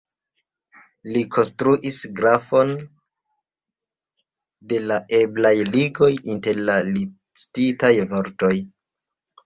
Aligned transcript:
Li 1.17 1.21
konstruis 1.35 1.99
grafon 2.21 2.73
de 4.73 4.81
la 4.89 4.99
eblaj 5.21 5.55
ligoj 5.71 6.13
inter 6.37 6.67
la 6.73 6.83
listitaj 6.93 7.97
vortoj. 8.17 8.55